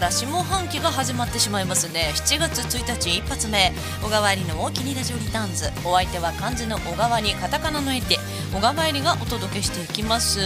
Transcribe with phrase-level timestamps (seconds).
[0.00, 2.12] から下半期が始まってしまいますね。
[2.14, 3.70] 7月1日一発目。
[4.02, 5.66] 小川入りの大きにラジオリターンズ。
[5.84, 8.16] お相手は漢字の小川にカタカナの絵で。
[8.54, 10.40] 小川入りがお届けしていきます。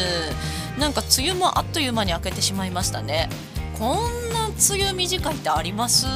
[0.77, 3.29] なんか梅雨もあっという間に明けてしまいましたね。
[3.79, 6.07] こんな梅雨短いってあります？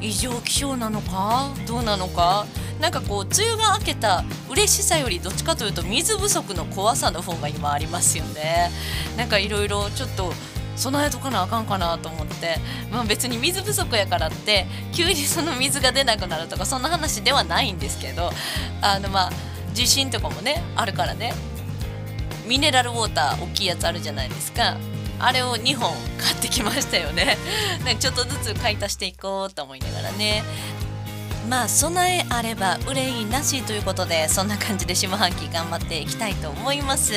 [0.00, 1.50] 異常気象なのか？
[1.66, 2.46] どうなのか？
[2.80, 8.70] なんかこう梅雨が明けた嬉しさよりどっちかというと水不足の怖さの方が今ありますよね。
[9.16, 10.32] なんかいろいろちょっと
[10.76, 12.56] 備えとかなあかんかなと思って、
[12.90, 18.30] まあ、別に水不足やからって急にその水が出なくなるとかそんな話ではないんですけど
[18.82, 19.30] あのまあ
[19.72, 21.32] 地震とかもねあるからね
[22.46, 24.76] ミネラルウォーター大きいやつあるじゃないですか。
[25.18, 27.38] あれを2本買ってきましたよね。
[27.98, 30.42] ちょっとずつ買い足していこうと思いながらね。
[31.48, 37.12] まあ備えあれば憂いなしということでそんな感じで下半期頑張っていきたいと思います。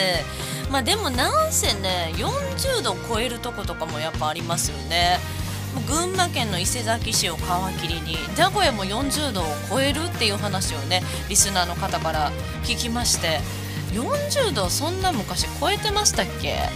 [0.70, 5.18] まあでもなんせね40度超えるとことかもやっぱありますよね。
[5.88, 7.40] 群馬県の伊勢崎市を皮
[7.82, 12.32] 切りに名古屋も40度を超えるっていう話をねリスナーの方から
[12.64, 13.40] 聞きまして
[13.94, 16.48] 40度そんな昔超えてましたっけ？
[16.50, 16.70] ね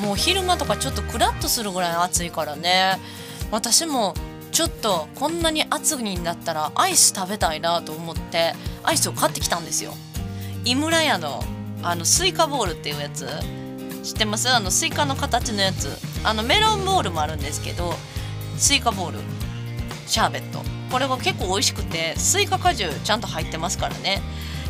[0.00, 0.02] え。
[0.02, 2.98] もう昼間とかちょっとクラッとするぐらい暑いからね。
[3.50, 4.14] 私も
[4.54, 8.52] ちょっとこんなに暑になったらアイス食べたいなと思って
[8.84, 9.94] アイスを買ってきたんですよ。
[10.64, 11.42] 井村屋の
[11.82, 13.26] あのスイカボールっていうやつ。
[14.04, 14.48] 知ってます？
[14.48, 15.88] あのスイカの形のやつ。
[16.22, 17.94] あのメロンボールもあるんですけど
[18.56, 19.18] スイカボール。
[20.06, 20.60] シャーベット。
[20.92, 24.22] これが結構美味しくてスイカ果汁ちゃんと入ってますからね。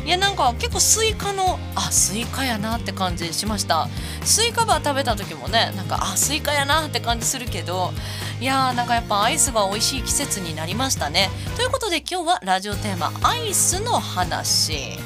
[0.05, 3.89] いやなんか結構スイカのあスイカやなって感じしました。
[4.23, 7.91] スイカバー食べた時もねなんかあスイカやなって感じするけど
[8.39, 11.29] いやーなんかやっぱアイスが美味しい季節になりましたね。
[11.55, 14.99] ということで今日はラジオテーマアイスの話。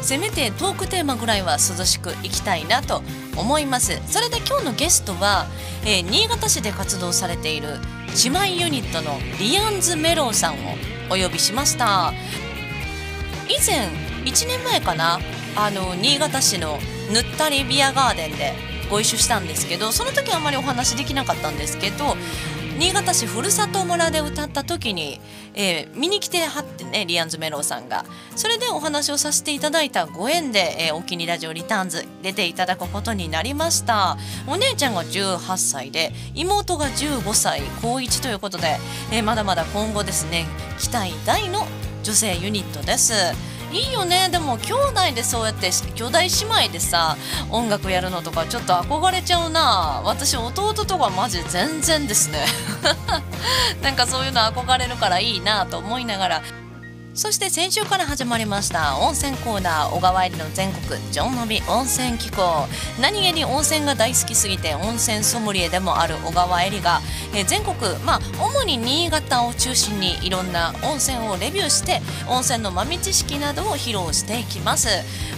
[0.00, 3.02] せめてトークテーマぐらいは涼しくいきたいなと
[3.36, 4.00] 思います。
[4.06, 5.46] それで今日のゲストは、
[5.84, 7.80] えー、新潟市で活動されている
[8.24, 10.56] 姉妹ユニットのリアンズメロンさんを
[11.10, 12.12] お呼びしました。
[13.48, 13.88] 以前
[14.26, 15.20] 1年前かな？
[15.56, 16.78] あの新潟市の
[17.12, 18.52] ぬったりビアガーデンで
[18.90, 22.16] ご一緒したんですけどその時あまりお話できなかったんですけど
[22.78, 25.18] 新潟市ふるさと村で歌った時に、
[25.54, 28.04] えー、見に来てはってねリアンズメローさんが。
[28.34, 34.18] それでお話をさせていただいたご縁で、えー、お気にラジオリターンズ出ていただくことになりました。
[34.46, 38.76] お姉ちゃんが18歳で妹が15歳高1ということで、
[39.10, 40.44] えー、まだまだ今後ですね
[40.78, 41.66] 期待大の
[42.02, 43.14] 女性ユニットです。
[43.72, 44.28] いいよね。
[44.30, 47.16] でも兄弟でそうやって兄弟姉妹でさ
[47.50, 50.02] 音楽やるのとかちょっと憧れちゃうな。
[50.04, 52.46] 私弟とかマジ全然ですね。
[53.82, 56.42] なんかそういうの憧れるからいいなと思いながら。
[57.16, 62.66] そして先週から始まりました温泉コーナー小川入りの全国ジョンノビ温泉機構
[63.00, 67.00] 何気に温泉が大好きすぎて温泉ソムリエでもある小川入りが、
[67.34, 67.74] え全国
[68.04, 74.88] まあ主に新潟を中心にいろんな温泉をレビューして温泉の豆知識などを披露していきます。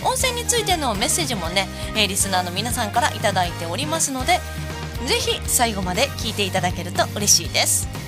[0.04, 4.40] 温泉についてのメッセージもね、えリスナーの皆さんから頂いておりますので
[5.06, 8.07] ぜひ最後まで聞いていただけると嬉しいです。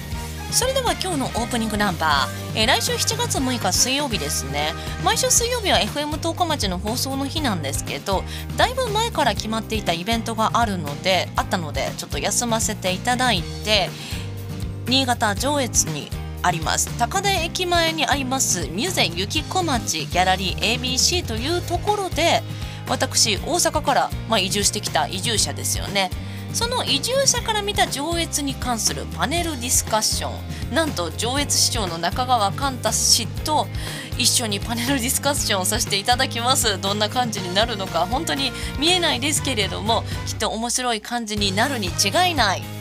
[0.53, 4.73] それでは今日のオープニングナンバー、えー、来週7月6日水曜日ですね。
[5.05, 8.25] 毎週水曜日は FM 十日町の放送の日なんですけど
[8.57, 13.89] だいぶ前から決まっていたイベントがあるのであったのでちょっと休ませていただいて
[14.89, 16.11] 新潟上越に
[16.43, 16.99] あります。
[16.99, 22.43] 高田駅前にありますミュゼ雪小町ギャラリー ABC というところで
[22.89, 26.11] 私大阪から、まあ、移住してきた移住者ですよね。
[26.53, 30.75] その移住者から見た上越に関するパネルディスカッション。
[30.75, 33.67] なんと上越市長の中川寛太氏と
[34.19, 36.81] 一緒にパネルディスカッションをさせていただきます。
[36.81, 42.80] どんな感じになるのか本当に見えないですけれどもきっと面白い感じになるに違いない。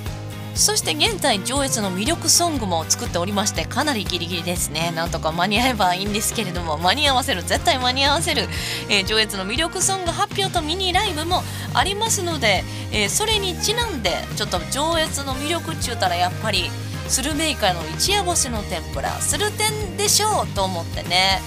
[0.56, 4.92] そして現在上越の魅力ソングも作っておりましてかなりギリギリですね。
[4.96, 8.44] なんとか間に合えばいいんですけれども間に合わせる絶対間に合わせる、
[8.90, 11.44] えー、上越の魅力ソング発表とミニライブも
[11.74, 16.70] ありますので、えー、それにちなんでちょっと上越の魅力っちゅうたらやっぱり
[17.08, 19.64] スルメイカの一夜干しの天ぷらスルテ
[19.94, 21.42] ンでしょうと思ってね。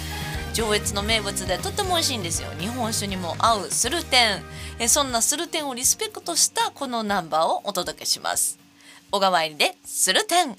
[0.54, 2.50] 上越の名物でとっても美味しいんですよ。
[2.58, 4.42] 日本酒にも合うスルテン
[4.78, 8.61] えそんなスルテンをリスペクトしたこのナンバーをお届けします。
[9.14, 10.56] 小川入りでするてん。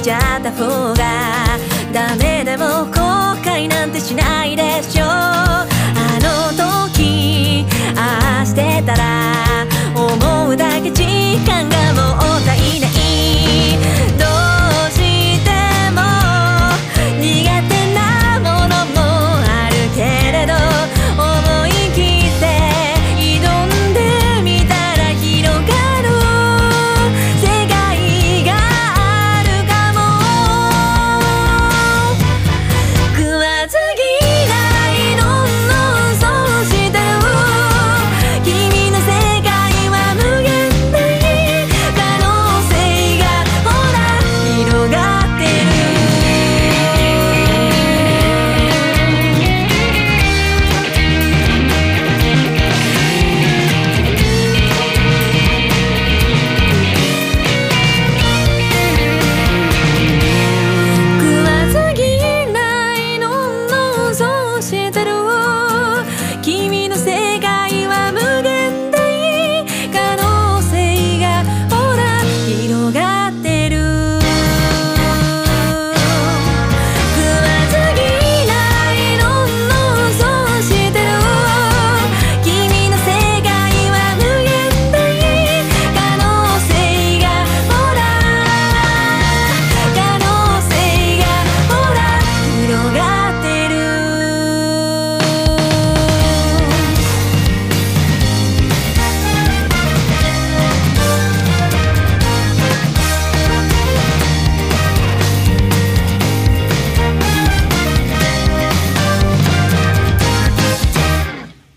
[0.00, 1.01] chillada fogata.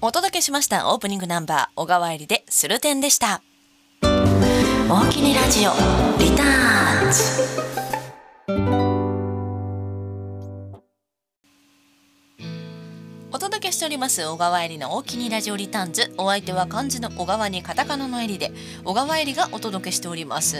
[0.07, 3.41] お届けしましたオープニングナンバー小川入りでスルテンでした。
[4.03, 5.71] 大きにラジオ
[6.19, 7.21] リターンズ。
[13.31, 16.13] お届けしております小川えりの大きにラジオリターンズ。
[16.19, 18.51] お相手は漢字の小川にカタカナのえりで
[18.83, 20.57] 小川えりがお届けしております。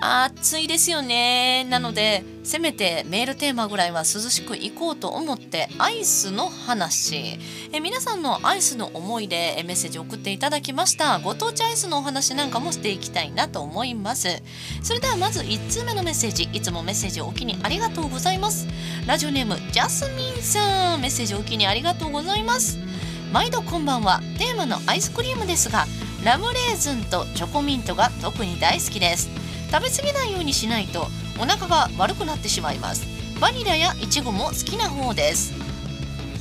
[0.00, 1.64] 暑いですよね。
[1.64, 7.38] なのでせめてメールテーマぐらいは涼しくいこうと思ってアイスの話。
[7.72, 11.18] え皆さんのアイスの思いでメッセージを送っていただきました。
[11.18, 14.42] ご当地アイスのお話なんかもしていきたいなと思います。
[14.82, 16.44] それではまず1通目のメッセージ。
[16.52, 18.68] いつもメッセージをおきにありがとうございます。
[19.06, 21.00] ラジオネームジャスミンさん。
[21.00, 22.78] メッセージをおきにありがとうございます。
[23.32, 24.20] 毎度こんばんは。
[24.38, 25.86] テーマのアイスクリームですが
[26.24, 31.08] ラムレーズンとチョコミントが特に大好きです食べ過ぎないようにしないと
[31.38, 33.06] お腹が悪くなってしまいます。
[33.40, 35.52] バニラやイチゴも好きな方です。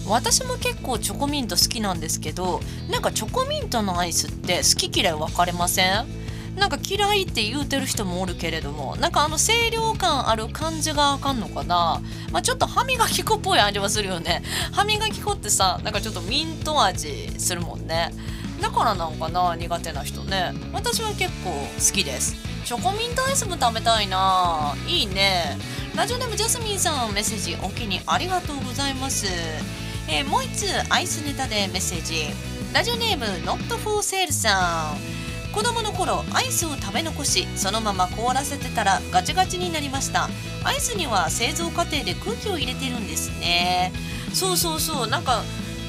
[0.08, 6.06] 私も結構チョコミント好きなんですけどなんかチョコミントのアイスって好き嫌い分かれません？
[6.56, 12.02] なんか嫌いって言うてる人もおるけれどもなんかあの清涼感ある感じがあかんのかな、
[12.32, 14.44] まあ、ちょっと歯磨き粉っぽい味はするよね。
[14.72, 18.12] 歯磨き粉ってさなんかちょっとミント味するもんね。
[18.62, 20.54] だからなんかな苦手な人ね。
[20.72, 22.36] 私は結構好きです。
[22.66, 24.74] チョコミントアイスも食べたいな。
[24.88, 25.56] いいね。
[25.96, 29.28] ラジオネームジャスミンさんメッセージお気にありがとうございます、
[30.10, 32.26] えーもう一通アイスネタでメッセージ。
[32.74, 34.96] ラジオネーム Not for Sale さ
[35.52, 35.54] ん。
[35.54, 40.28] 子供の頃アイスを食べ残しそのまま凍らせてたらガチガチになりました。
[40.64, 43.94] アイスには製造過程で空気を入れてるんですね。
[44.34, 45.08] そうそうそう。
[45.08, 45.44] なんか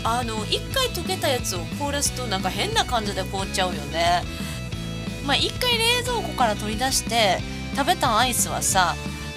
[0.04, 4.22] あの一回溶けたやつを凍らすとなんか変な感じで凍っちゃうよね。
[5.26, 7.38] まあ一回冷蔵庫から取り出して
[7.74, 8.94] 食べたアイスはさ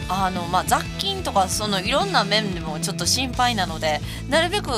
[0.08, 4.72] あのまあ雑菌とかそのいろんな面でもちょっと心配なのでなるべく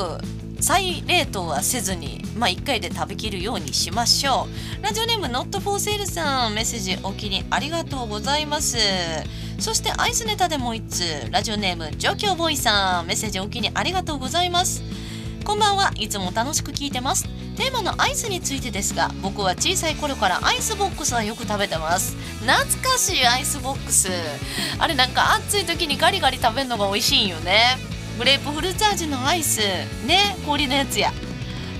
[0.62, 4.46] 再冷凍はせずに、まあ、1回で食べきるようにしましょ
[4.80, 4.84] う。
[4.84, 8.78] ラジオネーム Not for Sale さんメッセージお気にありがとうございます。
[9.58, 14.84] そしてアイスネタでもう1通ラジオネーム上京ボーイさんメッセージお気にありがとうございます。
[15.44, 15.90] こんばんは。
[15.96, 17.28] いつも楽しく聞いてます。
[17.56, 22.16] テーマのアイスについてですが僕は小さい頃からアイスボックスはよく食べてます。
[22.40, 24.08] 懐かしいアイスボックス。
[24.78, 27.76] あれなんか暑い時にガリガリ食べるのが美味しいんよね。
[28.18, 29.60] グレープフルーツ味のアイス。
[30.06, 31.12] ね氷のやつや。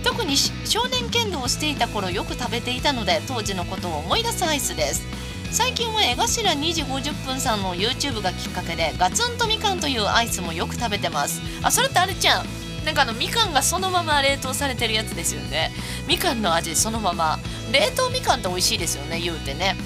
[0.04, 5.02] 特に少年剣道をしていた頃よく食べていたので当時のことを思い出すアイスです。
[5.50, 11.40] 最近は江頭2時50分さんの YouTube がきっかけでガツンとみかんというアイスもよく食べてます。
[11.62, 12.61] あそれってあれちゃん。
[12.84, 15.70] なんかあのみかんがそのまま冷凍されてるやつですよね。
[16.08, 17.38] みかんの味そのまま。
[17.72, 19.76] 冷凍みかんって美味しいですよね言うてね。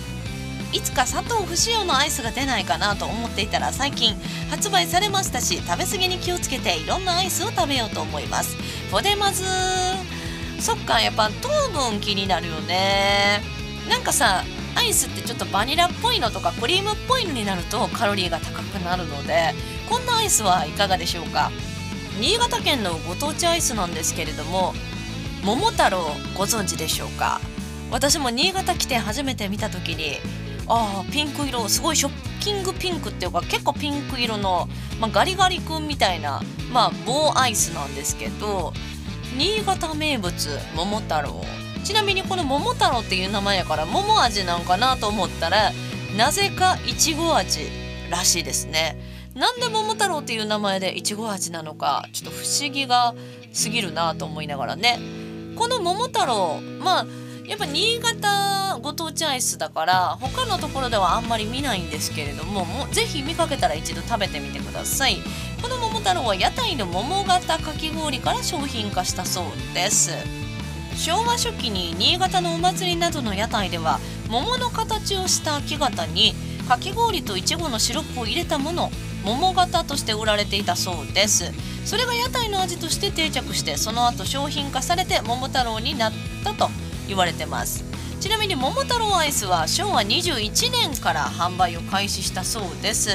[0.73, 4.17] いつか砂糖不使用のアイスが出ないかなと思っていたら最近
[4.51, 8.57] 発売されましたし食べ過ぎに気をつけていろんなアイスを食べようと思います。
[8.91, 9.45] ポデマズ。
[10.59, 13.43] そっかやっぱ糖分気になるよね。
[13.91, 14.43] なんかさ
[14.75, 19.55] アイスってちょっとバニラっぽいのとかクリームっぽいのになるとカロリーが高くなるので
[19.89, 21.51] こんなアイスはいかがでしょうか？
[22.19, 24.73] 新潟県のご当地アイスなんですけれども
[25.45, 26.07] 桃太郎
[26.37, 27.41] ご存知でしょうか？
[27.91, 30.19] 私も新潟来て初めて見た時に
[30.67, 34.69] あーピンク色すごいショッキングピンクっていうか結構ピンク色の、
[34.99, 36.41] まあ、ガリガリ君みたいな、
[36.73, 38.73] まあ、棒アイスなんですけど
[39.37, 41.45] 新潟名物桃太郎。
[41.85, 45.71] ちなみにこの桃太郎っていう名前やから桃味なんかなと思ったら
[46.17, 47.69] なぜかいちご味
[48.11, 48.99] らしいですね。
[49.37, 53.15] なんで桃太郎っていう名前でいちご味なのかちょっと不思議が
[53.63, 54.99] 過ぎるなと思いながらね。
[55.57, 57.07] この桃太郎まあ
[57.47, 65.19] やっぱ新潟ご当地アイスだから他のところではあんまり見ないんですけれどももぜひ見かけたら一度食べてみてください。
[65.61, 70.13] この桃太郎は屋台の桃型かき氷から商品化したそうです。
[70.97, 74.01] 昭和初期に新潟のお祭りなどの屋台では
[74.31, 76.35] 桃の形をした木型に
[76.67, 78.91] かき氷といちごのシロップを入れたもの
[79.27, 81.53] 桃型として売られていたそうです。
[81.85, 86.13] それが屋台の味として定着してその後商品化されて桃太郎になっ
[86.45, 86.69] たと
[87.09, 87.85] 言われてます。
[88.21, 93.11] ちなみに桃太郎アイスは昭和21年から販売を開始したそうです。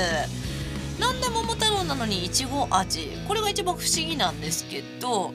[0.99, 3.07] なんで桃太郎なのにいちご味？
[3.25, 5.33] これが一番不思議なんですけど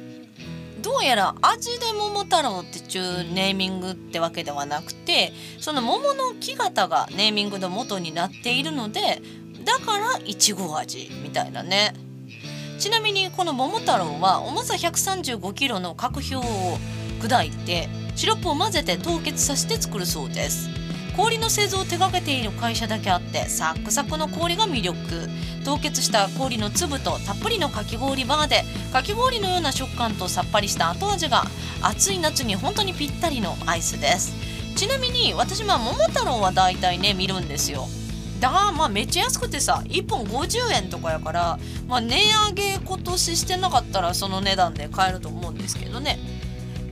[0.82, 9.20] どうやら味で桃太郎ってちゅうネーミングってわけではなくてその桃の木型がネーミングの元になっているので
[9.66, 11.92] だからいちご味みたいなね。
[12.78, 16.42] ちなみにこの桃太郎は重さ 135kg の角氷を
[17.20, 20.70] 砕いてシロップを混ぜて凍結させて作るそうです。
[21.16, 25.28] 氷の製造を手掛けている会社だけあってサックサクの氷が魅力。
[25.64, 31.44] 凍結した氷の粒とたっぷりのかき氷バーでかき氷のような食感とさっぱりした後味が
[31.82, 34.32] 暑い夏に本当にぴったりのアイスです。
[34.76, 37.88] ちなみに私は桃太郎はだいたいね見るんですよ。
[38.40, 46.18] だがまあめっちゃ安くてさ1本50円とかやから、まあ、値上げ今年してなかったらその値段で買えると思うんですけどね。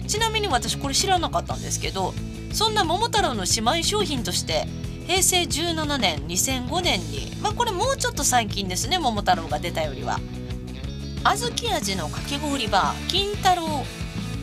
[0.06, 2.12] ちなみに私これ知らなかったんですけど
[2.52, 4.66] そんな桃太郎の姉妹商品として
[5.06, 10.20] 平成17年2005年にまあこれもうちょっと最近ですね桃太郎が出たよりは。
[11.24, 13.84] 小豆味のかき氷バー金太郎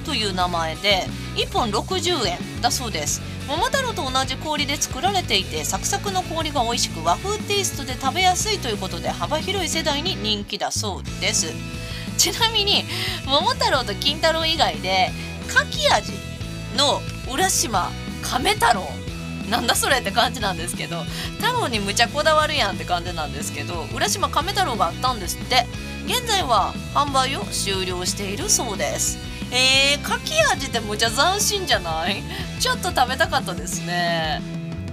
[0.04, 1.04] という名前で
[1.36, 3.22] 1本60円だそうです。
[3.48, 11.54] 桃太郎と同じ氷で作られていてサクサクの氷が美味しく和風テイストで食べやすいということで幅広い世代に人気だそうです。
[12.18, 12.84] ちなみに
[13.26, 15.10] 桃太郎と金太郎以外で
[15.54, 16.14] かき味
[16.78, 17.02] の
[17.34, 17.90] 浦島
[18.22, 18.88] 亀太郎
[19.50, 21.04] なんだそれって感じなんですけど
[21.40, 25.66] 太郎にむちゃこだわるやんって感じなんですけど浦島亀太郎があったんですって。
[26.06, 29.18] 現在は販売を終了しているそうです。
[29.52, 32.24] えー、かき味ってむちゃ斬新じゃない？
[32.60, 34.42] ちょっと食べたかったですね。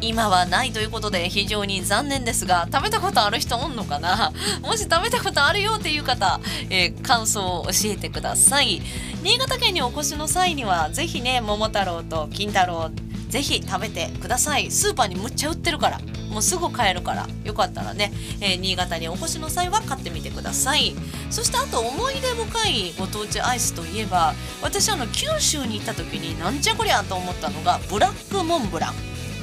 [0.01, 4.33] 今はないということで非常に残念ですが食べたことある人おんのかな？
[4.63, 8.81] もし食べたことあるよっていう方、えー感想を教えてください。
[9.23, 12.91] 新潟県にお越しの際には是非ね桃太郎と金太郎
[13.29, 14.71] ぜひ食べてください。
[14.71, 16.01] スーパーにむっちゃ売ってるから。
[16.31, 17.27] もうすぐ買えるから。
[17.45, 20.95] よかったらね、えー新潟にお越しの際は買ってみてください。
[21.31, 28.95] そしてあと思い出深いご当地アイスといえば私あの九州に行った時になんじゃこりゃと思ったのがブラックモンブラン。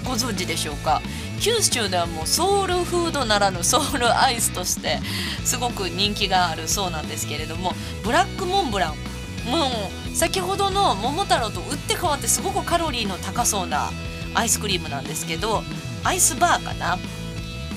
[0.06, 1.02] ご存知でしょうか？
[1.42, 5.00] 九州ではもうソウルフードならぬソウルアイスとして
[5.44, 7.74] すごく人気があるそうなんですけれども
[8.04, 8.94] ブラックモンブラン。
[9.50, 9.68] も
[10.12, 13.92] う先ほどの桃太郎と打って変わってすごくカロリーの高そうな
[14.34, 15.64] アイスクリームなんですけど
[16.04, 16.98] アイスバーかな。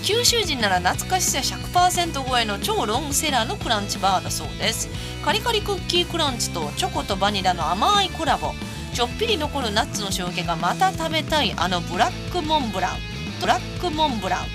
[0.03, 4.89] 九州人なら懐かしさ100%超えの超ロングセラーのクランチバーだそうです。
[5.25, 8.53] カリカリクッキークランチとチョコとバニラの甘いコラボ。
[8.95, 12.97] ちょっぴり残るナッツの塩気がまた食べたいあのブラックモンブラン。
[13.41, 14.47] ブラックモンブラン。